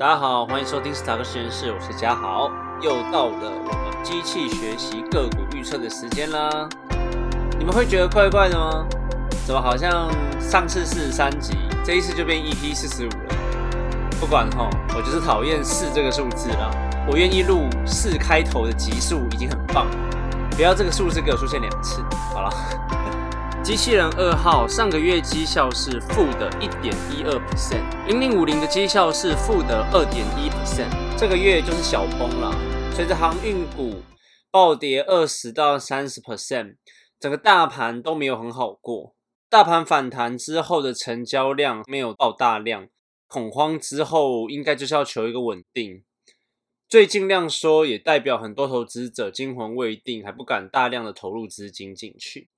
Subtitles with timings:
[0.00, 6.66] 大家好，欢迎收听斯塔克实验室，我是嘉豪，又到了我们机器学习个股预测的时间啦。
[7.58, 8.86] 你们会觉得怪怪的吗？
[9.46, 10.10] 怎么好像
[10.40, 11.54] 上次四十三集，
[11.84, 13.34] 这一次就变 EP 四十五了？
[14.18, 16.70] 不管哈，我就是讨厌四这个数字啦。
[17.06, 19.86] 我愿意录四开头的集数已经很棒，
[20.52, 22.02] 不要这个数字给我出现两次。
[22.32, 22.50] 好了。
[23.62, 32.50] 机器人二号上个月绩效是负的一点一二 percent，零零五零的绩效是负的二点一 percent，这个月就是小崩了。
[32.90, 34.00] 随着航运股
[34.50, 36.76] 暴跌二十到三十 percent，
[37.20, 39.14] 整个大盘都没有很好过。
[39.50, 42.88] 大盘反弹之后的成交量没有爆大量，
[43.26, 46.02] 恐慌之后应该就是要求一个稳定。
[46.88, 52.48] 最近量缩也代表很多投资者惊魂未定，还不敢大量的投入资金进去。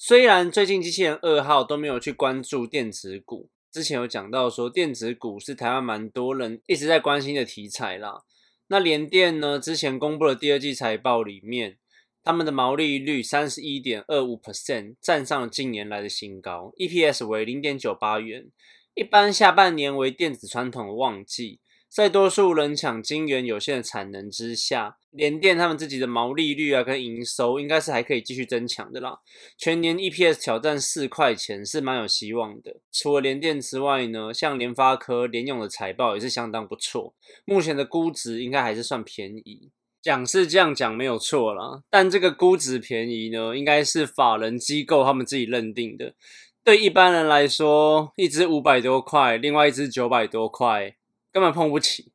[0.00, 8.22] 虽然最近机器人二号都没有去关注电子股，之前有讲到说电子股是台湾蛮多人一直在关心的题材啦。
[8.68, 11.78] 那联电呢，之前公布了第二季财报里面，
[12.22, 18.52] 他们的毛利率三十一点二五 percent，站上了近年来的新高，EPS 为零点九八元。
[18.94, 21.58] 一般下半年为电子传统的旺季。
[21.88, 29.18] 在多数人抢晶圆有限的产能之下，联电他们自己的毛利率啊跟营收应该是还可以继续增强的啦。
[29.56, 32.76] 全年 EPS 挑战四块钱是蛮有希望的。
[32.92, 37.14] 除了联电之外呢，像联发科、联咏的财报也是相当不错。
[37.46, 39.70] 目前的估值应该还是算便宜，
[40.02, 41.82] 讲是这样讲没有错啦。
[41.88, 46.14] 但这个估值便宜呢，应该是法人机构他们自己认定的。
[46.62, 50.97] 对一般人来说，一只五百多块，另外一只九百多块。
[51.38, 52.10] 根本碰不起。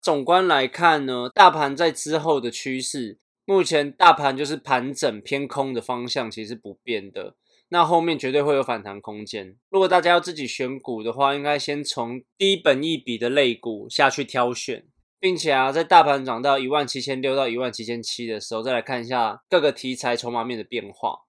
[0.00, 7.36] 总观来看呢，大盘在之后的趋势，目前大盘就是盘整偏空的方向，其实不变的。
[7.68, 9.56] 那后面绝对会有反弹空间。
[9.70, 14.86] 如果大家要自己选股的话，应该先从低本益比的类股下去挑选，
[15.20, 21.20] 并且啊，在大盘涨到一万七千六到一万七千七的时候，再来看一下各个题材筹码面的变化。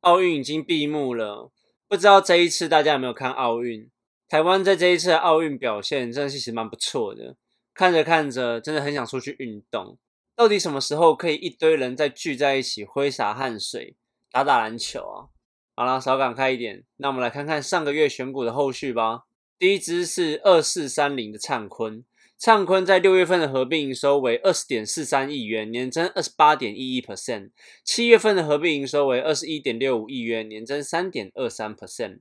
[0.00, 1.50] 奥运已经闭幕了，
[1.88, 3.90] 不知道这一次大家有没有看奥运？
[4.28, 7.36] 台湾在这一次的奥运表现真的是其实蛮不错的，
[7.72, 9.98] 看着看着真的很想出去运动。
[10.34, 13.96] 到底什么时候可以一堆人再聚在一起挥洒汗水、
[14.30, 15.30] 打打篮球啊？
[15.76, 19.22] 好了，少感慨一点，那我们来看看上个月选股的后续吧。
[19.58, 22.04] 第一支是二四三零的灿坤，
[22.36, 27.50] 灿坤在六月份的合并营收为二十点四三亿元，年增二十八点一一 percent；
[27.84, 32.18] 七月份的合并营收为二十一点六五亿元，年增三点二三 percent。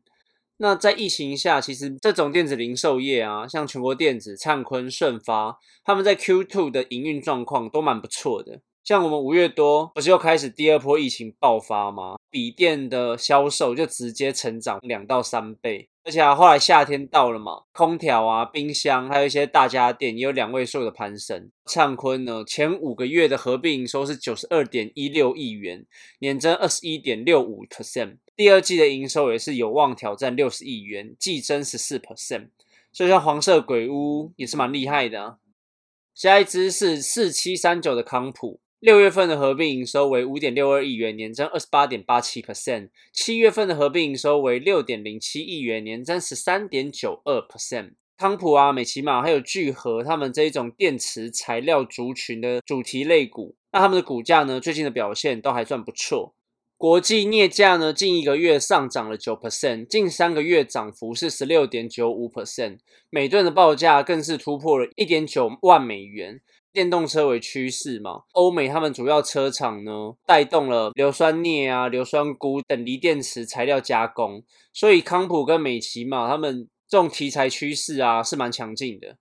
[0.57, 8.61] 那在疫情下，其实这种电子零售业啊，像全国电子、灿坤、顺发，他们在 Q2 的营运状况都蛮不错的。
[8.83, 12.15] 像我们五月多不是又开始第二波疫情爆发吗？
[12.29, 21.49] 笔电的销售就直接成长两到三倍，而且啊，后来夏天到了嘛，空调啊、冰箱，还有一些大家电也有两位数的攀升。
[21.65, 25.85] 灿坤呢，前五个月的合并营收是九十二点一六亿元，
[26.19, 28.17] 年增二十一点六五 percent。
[28.35, 32.49] 第二季的营收也是有望挑战六十亿元，季增十四 percent。
[32.91, 35.39] 所以像黄色鬼屋也是蛮厉害的。
[36.13, 38.59] 下一支是四七三九的康普。
[38.79, 42.89] 六月份的合并营收为五点六二亿元，年增二十八点八七 percent。
[43.11, 47.93] 七月份的合并营收为六点零七亿元，年增十三点九二 percent。
[48.17, 56.35] 康普啊、美奇玛还有聚合，他们这一种电池材料族群的主题类股，那他们的股价呢，最近的表现都还算不错。
[56.77, 62.79] 国际镍价呢，近一个月上涨了九 percent，近三个月涨幅是十六点九五 percent。
[63.09, 66.41] 每吨的报价更是突破了一点九万美元。
[66.73, 74.43] 电动车为趋势嘛，欧美他们主要车厂呢带动了硫酸镍啊、硫酸钴等锂电池材料加工，
[74.73, 79.15] 所以康普跟美奇嘛他们这种题材趋势啊是蛮强劲的。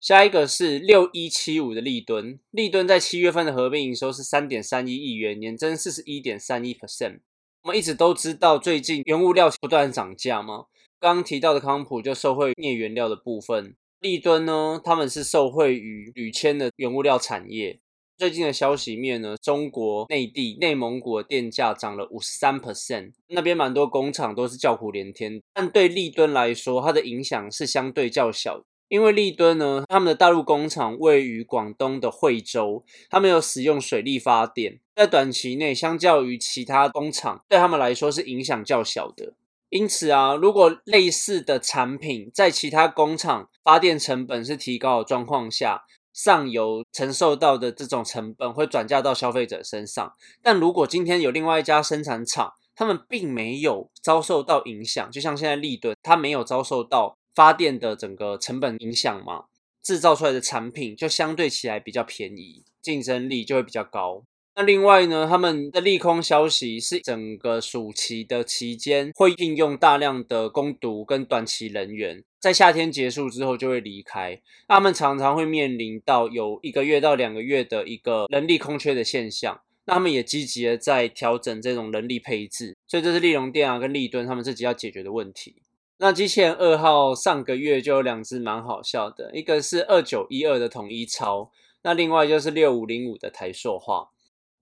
[0.00, 7.20] 下一个是六一七五的利敦，利敦在七月份的合并营收是三点三一亿元，年增四十一点三一 percent。
[7.64, 10.64] 我们一直都知道最近原物料不断涨价吗？
[10.98, 13.76] 刚刚提到的康普就受惠镍原料的部分。
[14.00, 17.78] 利敦呢，他们是受惠于铝铅的原物料产业。
[18.16, 25.42] 最近的消息面呢，中国内地、内蒙古的电价涨了五十三 percent，那边蛮多工厂都是叫苦连天。
[25.52, 39.34] 但对利敦来说，它的影响是相对较小，因为利敦呢，他们的大陆工厂位于广东的惠州，他们有使用水力发电，在短期内，相较于其他工厂，对他们来说是影响较小的。
[39.68, 50.12] 因此啊，如果类似的产品在其他工厂发电成本是提高的状况下，上游承受到的这种成本会转嫁到消费者身上。
[50.42, 59.44] 但如果今天有另外一家生产厂，他们并没有遭受到影响，就像现在利顿，它没有遭受到发电的整个成本影响嘛，
[59.82, 64.24] 制造出来的产品就相对起来比较便宜，竞争力就会比较高。
[64.56, 74.40] 那另外呢，他们的利空消息是整个暑期的期间会应用大量的攻读跟短期人员，在夏天结束之后就会离开。
[74.66, 79.60] 他们常常会面临到有一个月到两个月的一个人力空缺的现象。
[79.86, 85.62] 那他们也积极的在调整这种人力配置，所以这是利隆电啊跟利敦他们自己要解决的问题。
[86.02, 91.50] 那机器人二号上个月就有两只蛮好笑的，一个是二九一二的统一超，
[91.82, 94.08] 那另外就是六五零五的台塑化。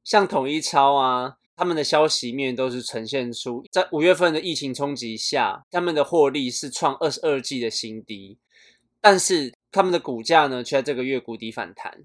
[0.02, 8.38] 像统一超啊，他们的消息面都是呈现出在五月份的疫情冲击下，他们的获利是创二十二季的新低，
[9.00, 12.02] 但是他们的股价呢却在这个月谷底反弹。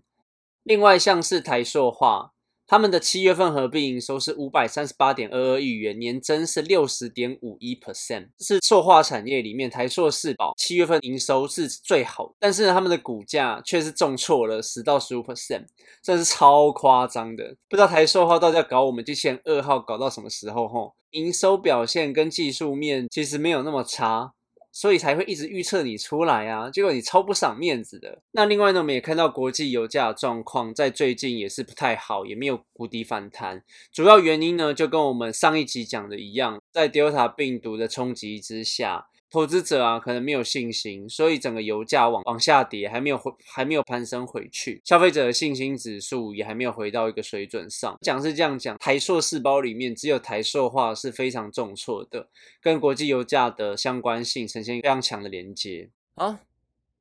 [0.62, 2.33] 另外像是台塑化。
[2.74, 15.66] 他们的七月份合并营收是五百三十八点二二亿元，年增是六十点五一 percent，是塑化产业里面台塑四宝七月份营收是最好，但是他们的股价却是重挫了十到十五 percent，
[16.02, 17.56] 真是超夸张的。
[17.70, 20.68] 不知道台塑号到底要搞我们机器人二号搞到什么时候？
[20.68, 24.34] 吼，营收表现跟技术面其实没有那么差。
[24.74, 28.20] 所以才会一直预测你出来啊，结果你超不赏面子的。
[28.32, 33.64] 那另外呢，我们也看到国际油价状况在最近也是不太好，也没有谷底反弹。
[33.92, 39.06] 主要原因呢，就跟我们上一集讲的一样，在 Delta 病毒的冲击之下。
[39.34, 44.80] 投资者啊，可能没有信心，所以整个油价往往下跌，还没有回，还没有攀升回去。
[44.86, 47.98] 消费者的信心指数也还没有回到一个水准上。
[48.04, 52.30] 讲是这样讲，台塑四包里面只有台塑化是非常重挫的，
[52.62, 55.90] 跟国际油价的相关性呈现非常强的连接。
[56.16, 56.38] 好，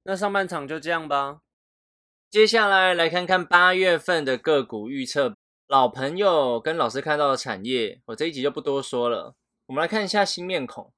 [0.04, 1.40] 那上半场就这样吧。
[2.30, 5.36] 接下来来看看八月份的个股预测。
[5.68, 9.34] 老朋友跟老师看到的产业，我这一集就不多说了。
[9.66, 10.90] 我们来看一下新面孔。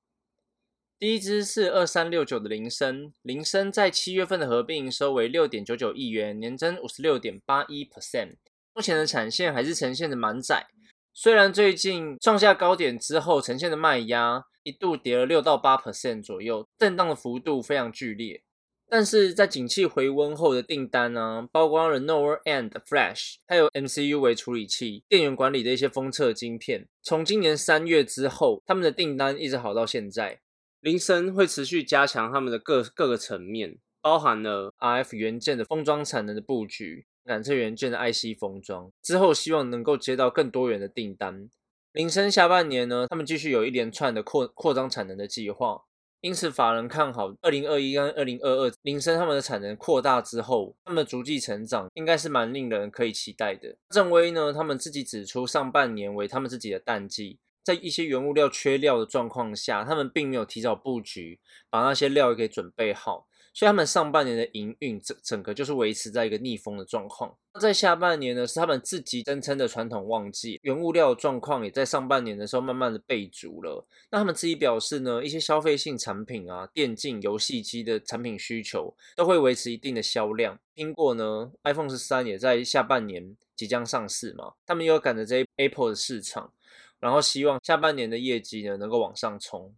[1.05, 8.37] 第一支是二三六九的铃声，铃声在七月份的合并营收为六点九九亿元，年增五十六点八一 percent。
[8.73, 10.67] 目前的产线还是呈现的满窄，
[11.13, 18.43] 虽然最近创下高点之后呈现的卖压一度跌了六到八 percent 左右，震荡的幅度非常剧烈，
[18.89, 30.41] 但是在景气回温后的订单呢，包括了 Lower End Flash，还有 MCU 为处理器、电源管理的一些封测晶片，从今年三月之后，他们的订单一直好到现在。
[30.85, 41.49] 铃声会持续加强他们的各各个层面，包含了 RF 元件的封装产能的布局，感测元件的 IC 封装之后，希望能够接到更多元的订单。
[41.93, 45.85] 铃声下半年呢，他们继续有一连串的扩扩张产能的计划，
[46.21, 53.75] 因此法人看好二零二一跟二零二二铃声他们的产能扩大之后，他们的逐季成长应该是蛮令人可以期待的。
[53.89, 57.39] 正威呢，他们自己指出上半年为他们自己的淡季。
[57.65, 61.41] 在一些原物料缺料的状况下，他们并没有提早布局，
[61.71, 67.35] 把那些料也给准备好，所以他们上半年的营运整整个就是维持在一个逆风的状况。
[67.55, 73.87] 那在下半年呢，是他们自己声称的传统旺季，原物料状况也在上半年的时候慢慢的备足了。
[74.11, 80.59] 那他们自己表示呢，一些消费性产品啊，电竞游戏机的产品需求都会维持一定的销量。
[80.75, 86.53] 苹果呢，iPhone 十三也在下半年即将上市嘛，他们又赶着这 Apple 的市场。
[87.01, 89.75] 然后希望下半年的业绩呢能够往上冲。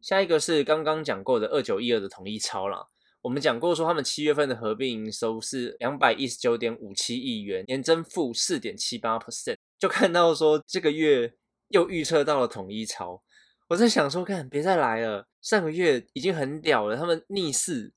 [0.00, 2.86] 下一个是刚刚讲过的二九一二的统一超啦。
[3.22, 9.56] 我们讲过说他们七月份的合并营收是两百一十九点五七亿元，年增负四点七八 percent。
[9.78, 11.34] 就看到说这个月
[11.68, 13.20] 又预测到了统一超，
[13.68, 15.26] 我在想说，看别再来了。
[15.42, 17.92] 上个月已经很屌了，他们逆势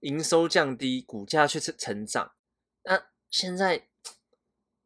[0.00, 2.32] 营收降低，股价却是成长。
[2.84, 3.88] 那现在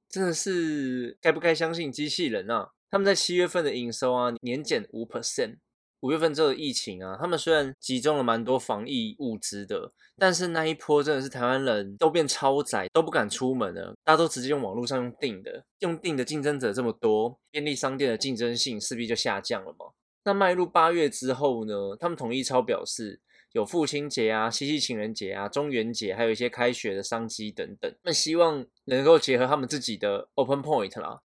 [0.08, 2.73] 真的是该不该相信机器人啊？
[2.90, 5.57] 他们在七月份的营收啊，年减五 percent。
[6.00, 19.87] 五月份这个疫情啊，他们虽然集中了蛮多防疫物资的，但是那一波真的是台湾人都变超宅，都不敢出门了，大家都直接用网络上用订的，用订的竞争者这么多，便利商店的竞争性势必就下降了嘛。
[20.25, 23.19] 那迈入八月之后呢，他们统一超表示，
[23.52, 31.23] 有父亲节啊、七夕情人节啊、中元节，还有一些开学的商机等等，那希望能够结合他们自己的 open point 啦。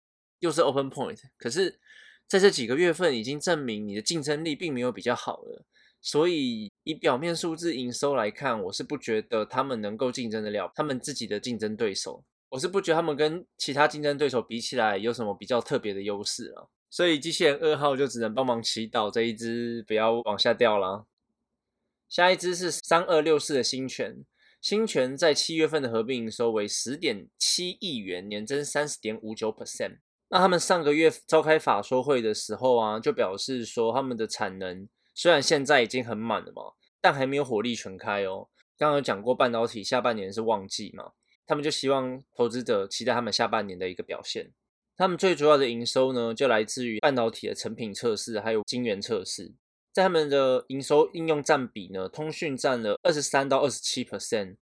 [0.41, 1.79] 又是 open point，可是
[2.27, 5.65] 在这几个月份已经证明你的竞争力并没有比较好了，
[6.01, 21.07] 所以以表面数字营收来看，我是不觉得他们能够竞争得了他们自己的竞争对手，我是不觉得他们跟其他竞争对手比起来有什么比较特别的优势了，所以机器人二号就只能帮忙祈祷这一只不要往下掉了。
[22.09, 24.25] 下一只是三二六四的新泉，
[24.61, 29.99] 新泉在七月份的合并营收为十点七亿元，年增三十点五九 percent。
[30.35, 38.49] 那他们上个月召开法说会的时候啊，就表示说他们的产能虽然现在已经很满了嘛，但还没有火力全开哦。
[38.77, 41.13] 刚刚有讲过，半导体下半年是旺季嘛，
[41.47, 44.51] 他们就希望投资者期待他们下半年的一个表现。
[44.97, 49.55] 他们最主要的营收呢，就来自于半导体的成品测试，还有晶圆测试。
[49.93, 54.03] 在他们的营收应用占比呢，通讯占了二十三到二十七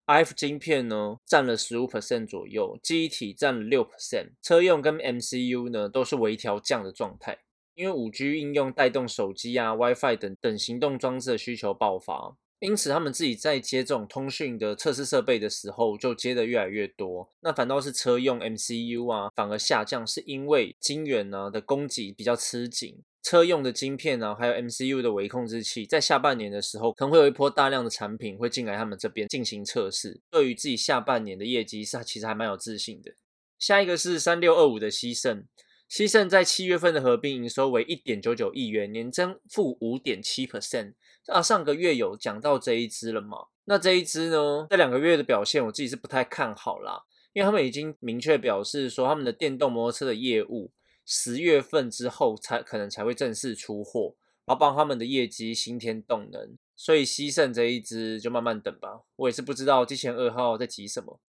[0.05, 7.39] i f 晶片呢占了十五 percent 左右，记忆体占了六 percent，车用跟 MCU 呢都是微调降的状态。
[7.73, 17.29] 因为五 G 应用带动手机啊、WiFi 等等行动装置的需求爆发，因此他们自己在接这种通讯的测试设备的时候，就接的越来越多。
[17.41, 23.03] 那反倒是车用 MCU 啊，反而下降，是因为晶圆呢的供给比较吃紧。
[23.25, 30.21] 车用的晶片呢，还有 MCU 的微控制器，在下半年的时候，可能会有一波大量的产品会进来他们这边进行测试。
[30.29, 33.15] 对于自己下半年的业绩，是其实还蛮有自信的。
[33.57, 35.43] 下一个是三六二五的西盛，
[35.89, 40.93] 西盛在七月份的合并营收为一点九九亿元，年增负五点七 percent。
[41.25, 43.47] 啊，上个月有讲到这一支了吗？
[43.63, 47.01] 那这一支呢，这两个月的表现，我自己是不太看好啦，
[47.33, 50.69] 因为他们已经明确表示说，他们的电动摩托车的业务。
[51.05, 59.03] 十月份之后才可能才会正式出货，然后帮他们的业绩新添动能，所以西盛这一支就慢慢等吧。
[59.15, 61.19] 我也是不知道机器人二号在急什么。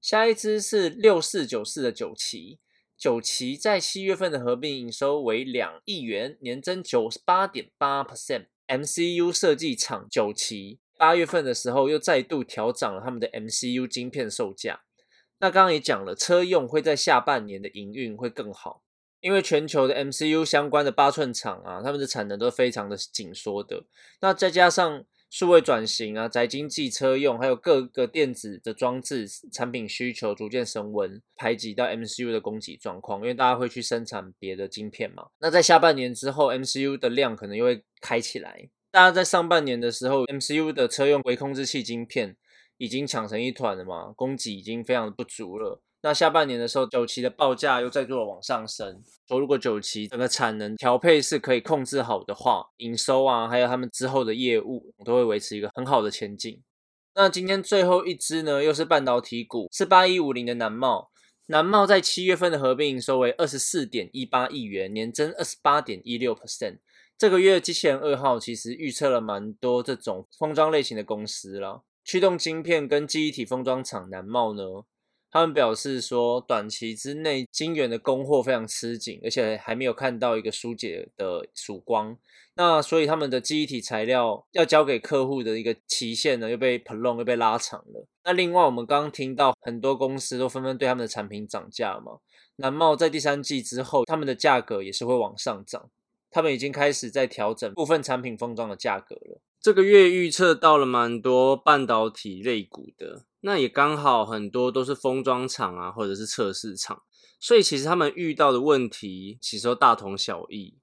[0.00, 2.60] 下一支是六四九四的九旗，
[2.96, 8.46] 九旗在七月份的合并营收为两亿元，年增九十八点八 percent。
[8.68, 14.85] MCU 设计厂九旗八月份的时候又再度调涨了他们的 MCU 晶片售价。
[15.38, 18.82] 那刚刚也讲了，车用会在下半年的营运会更好，
[19.20, 23.84] 因为全球的 MCU 相关的八寸厂啊，他们的产能都非常的紧缩的。
[24.20, 35.26] 那再加上数位转型啊、宅经济、车用，还有各个电子的装置产品需求逐渐升温，排挤到 MCU 的供给状况，因为大家会去生产别的晶片嘛。
[35.40, 38.70] 那在下半年之后，MCU 的量可能又会开起来。
[38.90, 42.36] 大家在上半年的时候，MCU 的车用微控制器晶片。
[42.78, 45.80] 已经抢成一团了嘛，供给已经非常的不足了。
[46.02, 49.02] 那下半年的时候，九旗的报价又再度的往上升。
[49.26, 56.62] 说如果九旗整个产能调配是可以控制好的话，营收啊，还有他们之后的业务都会维持一个很好的前景。
[57.14, 61.10] 那今天最后一支呢，又是半导体股，是八一五零的南茂。
[61.46, 66.78] 南茂在七月份的合并营收为二十四点一八亿元，年增二十八点一六 percent。
[67.16, 71.82] 这个月机器人二号其实预测了蛮多这种封装类型的公司了。
[72.06, 74.62] 驱动晶片跟记忆体封装厂南茂呢，
[75.28, 82.16] 他们表示说，短期之内晶圆的供货非常吃紧，而且还没有看到一个疏解的曙光。
[82.54, 88.06] 那所以他们的记忆体材料要交给客户的一个期限呢，又被 prolong 又被拉长了。
[88.22, 92.20] 那另外我们刚刚听到很多公司都纷纷对他们的产品涨价嘛，
[92.54, 95.90] 南茂在第三季之后，他们的价格也是会往上涨，
[96.30, 99.40] 他们已经开始在调整部分产品封装的价格了。
[99.60, 107.02] 这个月预测到了蛮多半导体类股的，那也刚好很多都是封装厂啊，或者是测试厂，
[107.40, 110.78] 所以其实他们遇到的问题其实都大同小异。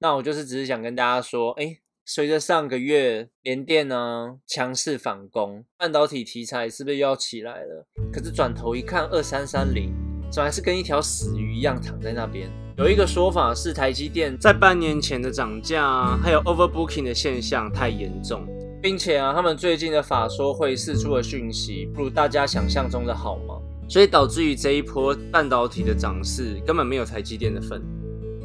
[0.00, 7.86] 那我就是只是想跟大家说，哎，随着上个月联电呢强势反攻，半导体题材是不是又要起来了？
[8.12, 10.07] 可是转头一看，二三三零。
[10.30, 12.50] 总还是跟一条死鱼一样躺在那边。
[12.76, 18.46] 有一个说法是，台积电在半年前的涨价啊，还有 overbooking 的现象太严重，
[18.80, 23.56] 并且啊，他们最近的法说会释出的讯息不如大家想象中的好吗？
[23.88, 27.82] 所以导致于这一波半导体的涨势根本没有台积电的份。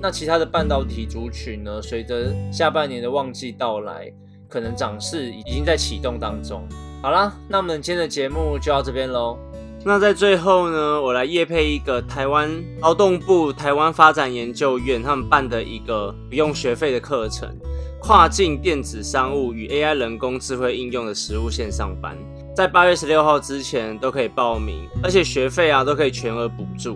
[0.02, 1.82] 那其他的半导体族群呢？
[1.82, 4.12] 随着下半年的旺季到来，
[4.50, 6.68] 可能涨势已经在启动当中。
[7.02, 9.38] 好啦，那我们今天的节目就到这边喽。
[9.86, 12.50] 那在最后呢，我来夜配一个台湾
[12.80, 17.50] 劳动部台湾发展研究院他们办的一个不用学费的课程——
[18.02, 22.18] 跨境电子商务与 AI 人工智慧应用的实务线上班，
[22.56, 26.96] 在八月十六号之前都可以报名，而且学费啊都可以全额补助。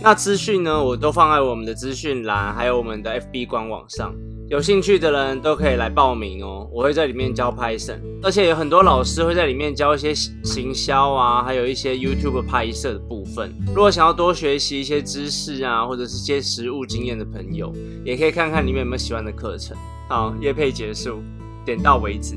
[0.00, 4.14] 那资讯呢，我都放在我们的资讯栏，还有我们的 FB 官网上。
[4.50, 13.54] 有兴趣的人都可以来报名哦，我会在里面教 Python，而且有很多老师会在里面教一些行销啊，还有一些 YouTube 拍摄的部分。
[13.66, 17.70] 如果想要多学习一些知识啊，或者是些实务经验的朋友，
[18.02, 19.76] 也可以看看里面有没有喜欢的课程。
[20.08, 21.22] 好，夜配结束，
[21.66, 22.34] 点到为止。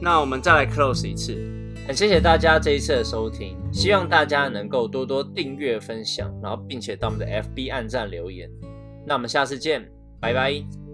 [0.00, 1.34] 那我们再来 close 一次，
[1.88, 8.48] 很谢谢大家这一次的收听，希望大家能够多多订阅、分享，然后并且到我们的 FB 按赞留言。
[9.04, 10.87] 那我们下次见，拜拜。